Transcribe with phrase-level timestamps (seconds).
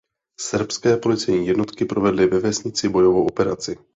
[0.39, 3.77] Srbské policejní jednotky provedly ve vesnici bojovou operaci.